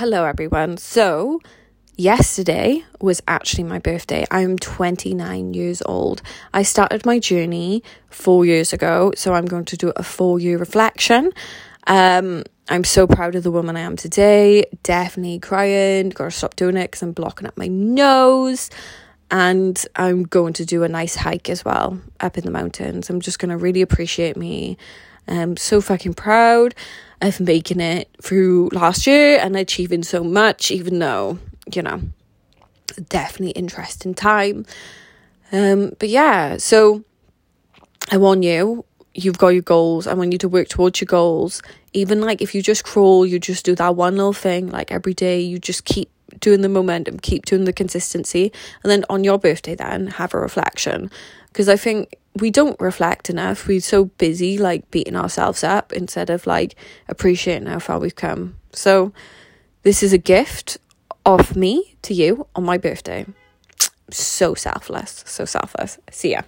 Hello, 0.00 0.24
everyone. 0.24 0.78
So, 0.78 1.42
yesterday 1.94 2.86
was 3.02 3.20
actually 3.28 3.64
my 3.64 3.78
birthday. 3.78 4.24
I'm 4.30 4.56
29 4.56 5.52
years 5.52 5.82
old. 5.84 6.22
I 6.54 6.62
started 6.62 7.04
my 7.04 7.18
journey 7.18 7.82
four 8.08 8.46
years 8.46 8.72
ago, 8.72 9.12
so 9.14 9.34
I'm 9.34 9.44
going 9.44 9.66
to 9.66 9.76
do 9.76 9.92
a 9.94 10.02
four 10.02 10.40
year 10.40 10.56
reflection. 10.56 11.32
Um, 11.86 12.44
I'm 12.70 12.82
so 12.82 13.06
proud 13.06 13.34
of 13.34 13.42
the 13.42 13.50
woman 13.50 13.76
I 13.76 13.80
am 13.80 13.96
today. 13.96 14.64
Definitely 14.84 15.38
crying. 15.38 16.08
Gotta 16.08 16.30
stop 16.30 16.56
doing 16.56 16.78
it 16.78 16.90
because 16.90 17.02
I'm 17.02 17.12
blocking 17.12 17.46
up 17.46 17.58
my 17.58 17.68
nose. 17.68 18.70
And 19.30 19.84
I'm 19.96 20.22
going 20.22 20.54
to 20.54 20.64
do 20.64 20.82
a 20.82 20.88
nice 20.88 21.14
hike 21.14 21.50
as 21.50 21.62
well 21.62 22.00
up 22.20 22.38
in 22.38 22.46
the 22.46 22.50
mountains. 22.50 23.10
I'm 23.10 23.20
just 23.20 23.38
to 23.38 23.56
really 23.58 23.82
appreciate 23.82 24.38
me. 24.38 24.78
I'm 25.28 25.58
so 25.58 25.82
fucking 25.82 26.14
proud 26.14 26.74
of 27.20 27.40
making 27.40 27.80
it 27.80 28.08
through 28.22 28.70
last 28.72 29.06
year 29.06 29.38
and 29.38 29.56
achieving 29.56 30.02
so 30.02 30.24
much, 30.24 30.70
even 30.70 30.98
though, 30.98 31.38
you 31.72 31.82
know, 31.82 32.00
definitely 33.08 33.50
interesting 33.52 34.14
time. 34.14 34.64
Um, 35.52 35.92
but 35.98 36.08
yeah, 36.08 36.56
so 36.56 37.04
I 38.10 38.16
warn 38.16 38.42
you, 38.42 38.84
you've 39.14 39.38
got 39.38 39.48
your 39.48 39.62
goals. 39.62 40.06
I 40.06 40.14
want 40.14 40.32
you 40.32 40.38
to 40.38 40.48
work 40.48 40.68
towards 40.68 41.00
your 41.00 41.06
goals. 41.06 41.62
Even 41.92 42.20
like 42.20 42.40
if 42.40 42.54
you 42.54 42.62
just 42.62 42.84
crawl, 42.84 43.26
you 43.26 43.38
just 43.38 43.64
do 43.64 43.74
that 43.74 43.96
one 43.96 44.16
little 44.16 44.32
thing, 44.32 44.68
like 44.70 44.92
every 44.92 45.14
day, 45.14 45.40
you 45.40 45.58
just 45.58 45.84
keep 45.84 46.10
doing 46.38 46.60
the 46.60 46.68
momentum, 46.68 47.18
keep 47.18 47.44
doing 47.44 47.64
the 47.64 47.72
consistency. 47.72 48.52
And 48.82 48.90
then 48.90 49.04
on 49.10 49.24
your 49.24 49.38
birthday, 49.38 49.74
then 49.74 50.06
have 50.06 50.32
a 50.32 50.38
reflection. 50.38 51.10
Because 51.48 51.68
I 51.68 51.76
think 51.76 52.14
we 52.34 52.50
don't 52.50 52.80
reflect 52.80 53.28
enough. 53.30 53.66
We're 53.66 53.80
so 53.80 54.06
busy 54.06 54.58
like 54.58 54.90
beating 54.90 55.16
ourselves 55.16 55.64
up 55.64 55.92
instead 55.92 56.30
of 56.30 56.46
like 56.46 56.76
appreciating 57.08 57.68
how 57.68 57.78
far 57.78 57.98
we've 57.98 58.14
come. 58.14 58.56
So, 58.72 59.12
this 59.82 60.02
is 60.02 60.12
a 60.12 60.18
gift 60.18 60.78
of 61.24 61.56
me 61.56 61.96
to 62.02 62.14
you 62.14 62.46
on 62.54 62.64
my 62.64 62.78
birthday. 62.78 63.26
So 64.10 64.54
selfless, 64.54 65.24
so 65.26 65.44
selfless. 65.44 65.98
See 66.10 66.32
ya. 66.32 66.42